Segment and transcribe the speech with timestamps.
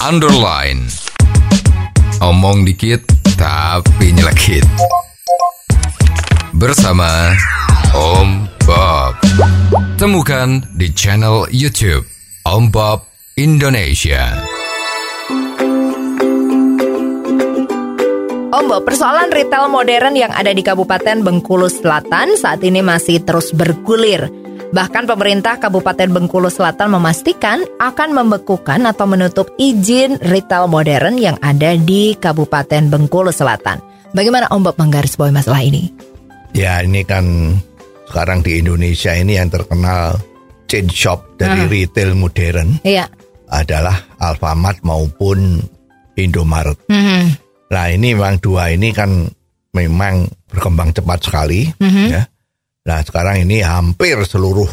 [0.00, 0.88] underline.
[2.24, 3.04] Omong dikit
[3.36, 4.64] tapi nyelekit.
[6.56, 7.36] Bersama
[7.92, 9.20] Om Bob.
[10.00, 12.08] Temukan di channel YouTube
[12.48, 13.04] Om Bob
[13.36, 14.40] Indonesia.
[18.50, 23.52] Om Bob, persoalan retail modern yang ada di Kabupaten Bengkulu Selatan saat ini masih terus
[23.52, 24.32] bergulir.
[24.70, 31.74] Bahkan pemerintah Kabupaten Bengkulu Selatan memastikan akan membekukan atau menutup izin retail modern yang ada
[31.74, 33.82] di Kabupaten Bengkulu Selatan.
[34.14, 35.90] Bagaimana Om Bob menggarisbawahi masalah ini?
[36.54, 37.58] Ya ini kan
[38.06, 40.18] sekarang di Indonesia ini yang terkenal
[40.70, 41.70] chain shop dari Hmm.
[41.70, 43.10] retail modern Iya.
[43.50, 45.58] adalah Alfamart maupun
[46.14, 46.78] Indomaret.
[46.86, 47.34] Hmm.
[47.70, 49.26] Nah ini memang dua ini kan
[49.74, 52.06] memang berkembang cepat sekali Mhm.
[52.10, 52.22] ya.
[52.90, 54.66] Nah sekarang ini hampir seluruh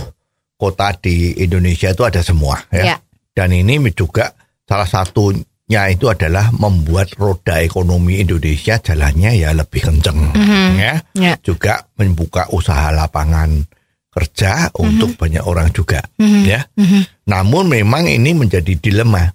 [0.57, 2.83] kota di Indonesia itu ada semua ya.
[2.93, 2.97] Ya.
[3.29, 4.33] Dan ini juga
[4.65, 10.33] salah satunya itu adalah membuat roda ekonomi Indonesia jalannya ya lebih kenceng
[10.81, 10.97] ya.
[11.13, 11.37] Ya.
[11.45, 13.61] Juga membuka usaha lapangan
[14.09, 16.65] kerja untuk banyak orang juga ya.
[17.29, 19.29] Namun memang ini menjadi dilema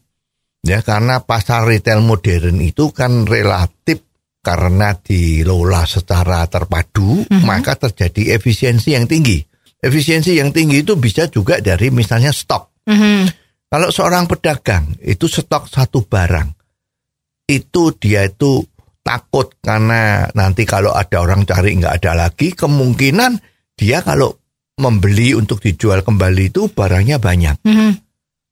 [0.67, 4.03] ya karena pasar retail modern itu kan relatif
[4.43, 9.39] karena dikelola secara terpadu maka terjadi efisiensi yang tinggi.
[9.79, 12.83] Efisiensi yang tinggi itu bisa juga dari misalnya stok.
[12.91, 13.23] Mhm.
[13.71, 16.55] Kalau seorang pedagang itu stok satu barang,
[17.49, 18.61] itu dia itu
[19.03, 23.41] takut karena nanti kalau ada orang cari nggak ada lagi, kemungkinan
[23.75, 24.37] dia kalau
[24.79, 27.91] membeli untuk dijual kembali itu barangnya banyak, Mhm.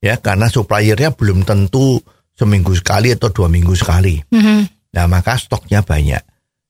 [0.02, 2.00] ya karena suppliernya belum tentu
[2.34, 4.18] seminggu sekali atau dua minggu sekali.
[4.32, 4.79] Mhm.
[4.96, 6.22] Nah maka stoknya banyak.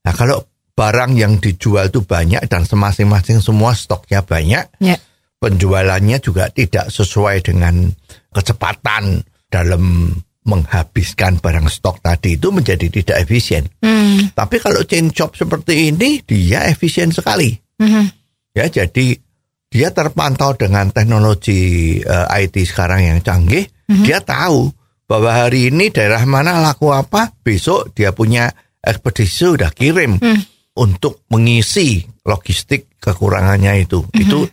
[0.05, 0.45] Nah kalau
[0.77, 4.97] barang yang dijual itu banyak dan semasing-masing semua stoknya banyak, Ya.
[5.41, 7.93] penjualannya juga tidak sesuai dengan
[8.33, 13.69] kecepatan dalam menghabiskan barang stok tadi itu menjadi tidak efisien.
[13.85, 14.33] Mhm.
[14.33, 17.53] Tapi kalau chain shop seperti ini dia efisien sekali.
[17.77, 18.05] Mhm.
[18.57, 19.21] Ya jadi
[19.71, 23.69] dia terpantau dengan teknologi eh, IT sekarang yang canggih,
[24.03, 24.73] dia tahu
[25.11, 28.47] bahwa hari ini daerah mana laku apa, besok dia punya
[28.79, 30.23] ekspedisi sudah kirim
[30.79, 34.07] untuk mengisi logistik kekurangannya itu.
[34.15, 34.47] Itu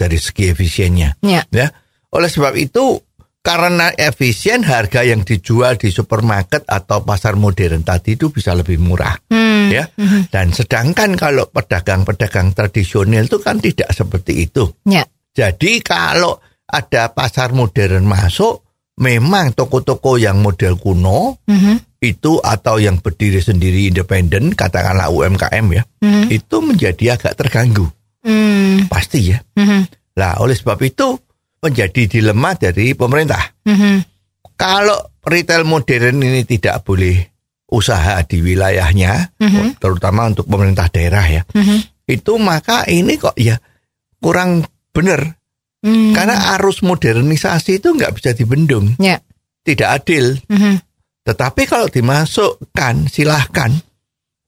[0.00, 1.20] dari segi efisiennya.
[1.20, 1.44] Ya.
[1.52, 1.68] Ya.
[2.08, 3.04] Oleh sebab itu
[3.44, 9.12] karena efisien harga yang dijual di supermarket atau pasar modern tadi itu bisa lebih murah.
[9.28, 9.68] Hmm.
[9.68, 9.92] Ya.
[10.32, 14.64] Dan sedangkan kalau pedagang-pedagang tradisional itu kan tidak seperti itu.
[14.88, 15.04] Ya.
[15.36, 18.67] Jadi kalau ada pasar modern masuk,
[18.98, 22.02] memang toko-toko yang model kuno Mhm.
[22.02, 26.30] itu atau yang berdiri sendiri independen, katakanlah UMKM ya, Mhm.
[26.34, 27.86] itu menjadi agak terganggu.
[28.22, 28.90] Hmm.
[28.90, 29.38] Pasti ya.
[29.54, 29.86] Mhm.
[30.18, 31.14] Nah, oleh sebab itu
[31.62, 33.54] menjadi dilema dari pemerintah.
[33.66, 34.02] Mhm.
[34.58, 37.14] Kalau retail modern ini tidak boleh
[37.70, 39.78] usaha di wilayahnya, Mhm.
[39.78, 42.10] terutama untuk pemerintah daerah ya, Mhm.
[42.10, 43.54] itu maka ini kok ya
[44.18, 45.37] kurang benar.
[45.78, 46.10] Hmm.
[46.10, 49.22] Karena arus modernisasi itu nggak bisa dibendung, Ya.
[49.62, 50.34] tidak adil.
[50.50, 50.82] Mhm.
[51.22, 53.70] Tetapi kalau dimasukkan, silahkan,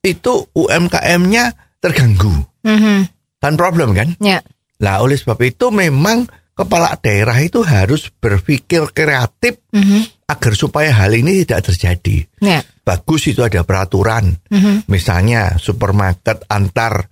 [0.01, 2.35] itu UMKM-nya terganggu.
[2.67, 3.07] Mhm.
[3.41, 4.17] Kan problem kan?
[4.19, 4.41] Ya.
[4.81, 6.25] Lah oleh sebab itu memang
[6.57, 10.25] kepala daerah itu harus berpikir kreatif Mhm.
[10.29, 12.27] agar supaya hal ini tidak terjadi.
[12.41, 12.65] Ya.
[12.85, 14.41] Bagus itu ada peraturan.
[14.51, 14.89] Mhm.
[14.89, 17.07] Misalnya supermarket antar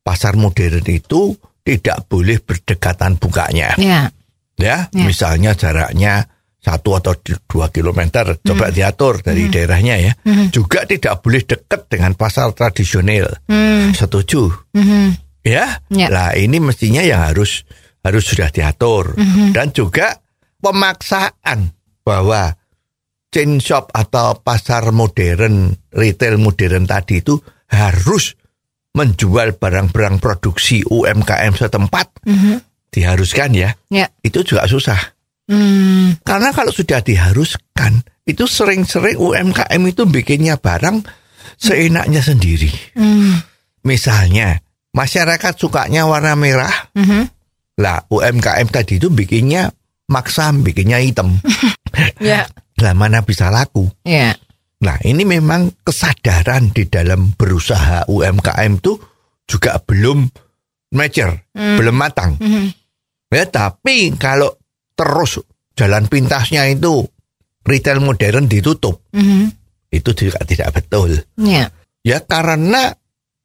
[0.00, 1.36] pasar modern itu
[1.68, 3.76] tidak boleh berdekatan bukanya.
[3.76, 4.08] Ya.
[4.56, 5.04] Ya, Ya.
[5.04, 6.24] misalnya jaraknya
[6.58, 7.12] satu atau
[7.46, 10.12] dua kilometer, coba diatur dari daerahnya ya.
[10.24, 10.48] Mhm.
[10.50, 13.28] Juga tidak boleh dekat dengan pasar tradisional.
[13.46, 13.92] Hmm.
[13.94, 14.50] Setuju?
[14.74, 15.06] Mhm.
[15.46, 16.08] Ya, Ya.
[16.10, 17.62] lah ini mestinya yang harus
[18.02, 19.52] harus sudah diatur Mhm.
[19.54, 20.18] dan juga
[20.58, 21.70] pemaksaan
[22.02, 22.56] bahwa
[23.30, 27.36] chain shop atau pasar modern, retail modern tadi itu
[27.68, 28.34] harus
[28.98, 32.58] menjual barang-barang produksi UMKM setempat Mhm.
[32.90, 33.70] diharuskan ya.
[33.94, 34.10] Ya.
[34.18, 34.98] Itu juga susah.
[35.48, 36.18] Hmm.
[36.26, 41.06] Karena kalau sudah diharuskan, itu sering-sering UMKM itu bikinnya barang
[41.56, 42.68] seenaknya sendiri.
[42.92, 43.40] Hmm.
[43.86, 44.60] Misalnya,
[44.92, 47.22] masyarakat sukanya warna merah, Mhm.
[47.80, 49.70] lah UMKM tadi itu bikinnya
[50.10, 51.38] maksa bikinnya hitam.
[52.20, 52.44] Ya.
[52.78, 53.88] Lah mana bisa laku?
[54.04, 54.36] Ya.
[54.78, 58.94] Nah ini memang kesadaran di dalam berusaha UMKM itu
[59.48, 60.28] juga belum
[60.94, 62.38] mature, belum matang.
[62.38, 62.66] Mhm.
[63.34, 64.54] Ya tapi kalau
[64.94, 65.42] terus
[65.74, 67.04] jalan pintasnya itu
[67.66, 69.50] retail modern ditutup, Mhm.
[69.90, 71.26] itu juga tidak betul.
[71.36, 71.74] Ya.
[72.06, 72.94] Ya karena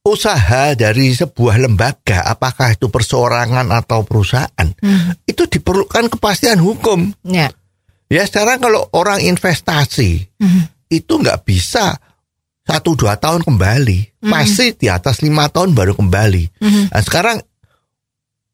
[0.05, 5.25] usaha dari sebuah lembaga, apakah itu perseorangan atau perusahaan, Mhm.
[5.27, 7.11] itu diperlukan kepastian hukum.
[7.25, 7.49] Ya.
[8.11, 10.29] Ya sekarang kalau orang investasi
[10.93, 11.97] itu nggak bisa
[12.63, 16.63] satu dua tahun kembali, pasti di atas lima tahun baru kembali.
[16.93, 17.41] Nah, sekarang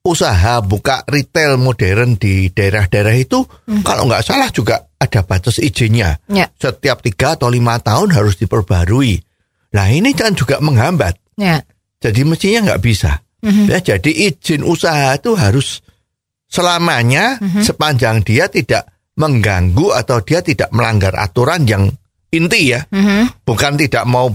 [0.01, 3.45] usaha buka retail modern di daerah-daerah itu
[3.83, 6.17] kalau nggak salah juga ada batas izinnya.
[6.25, 6.49] Ya.
[6.57, 9.21] Setiap tiga atau lima tahun harus diperbarui.
[9.75, 11.19] Nah ini kan juga menghambat.
[11.37, 11.61] Ya.
[12.01, 13.21] Jadi mestinya nggak bisa.
[13.39, 15.79] Ya, jadi izin usaha itu harus
[16.51, 21.87] selamanya sepanjang dia tidak mengganggu atau dia tidak melanggar aturan yang
[22.29, 22.85] inti ya.
[22.89, 23.43] Mhm.
[23.45, 24.29] Bukan tidak mau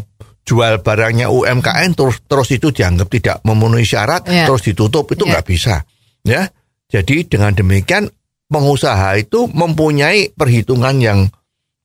[0.44, 4.44] jual barangnya UMKM terus terus itu dianggap tidak memenuhi syarat Ya.
[4.44, 5.30] terus ditutup itu Ya.
[5.38, 5.74] nggak bisa.
[6.22, 6.52] Ya.
[6.92, 8.12] Jadi dengan demikian
[8.46, 11.20] pengusaha itu mempunyai perhitungan yang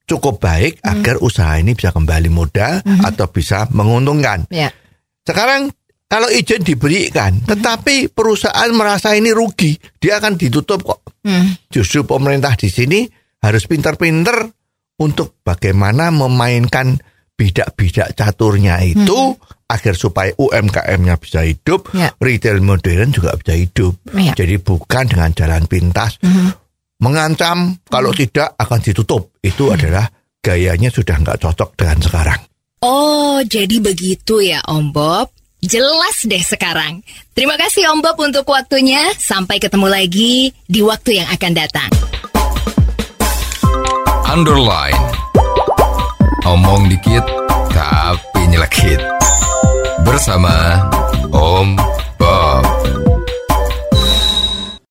[0.06, 0.90] cukup baik Mhm.
[0.92, 4.50] agar usaha ini bisa kembali modal atau bisa menguntungkan.
[4.52, 4.74] Ya.
[5.24, 5.70] Sekarang
[6.10, 11.06] kalau izin diberikan, tetapi perusahaan merasa ini rugi, dia akan ditutup kok.
[11.22, 11.54] Hmm.
[11.70, 13.06] Justru pemerintah di sini
[13.46, 14.50] harus pinter-pinter
[15.00, 17.00] untuk bagaimana memainkan
[17.40, 19.32] bidak-bidak caturnya itu
[19.70, 22.12] agar supaya UMKM-nya bisa hidup, Ya.
[22.20, 23.96] retail modern juga bisa hidup.
[24.12, 24.36] Ya.
[24.36, 26.20] Jadi bukan dengan jalan pintas,
[27.00, 29.32] mengancam kalau tidak akan ditutup.
[29.40, 30.10] Itu adalah
[30.44, 32.42] gayanya sudah nggak cocok dengan sekarang.
[32.84, 35.32] Oh, jadi begitu ya Om Bob.
[35.60, 37.04] Jelas deh sekarang.
[37.36, 39.12] Terima kasih Om Bob untuk waktunya.
[39.20, 42.09] Sampai ketemu lagi di waktu yang akan datang.
[44.40, 44.96] Underline.
[46.48, 47.28] Omong dikit
[47.76, 49.04] tapi nyelekit.
[50.08, 50.80] Bersama
[51.28, 51.76] Om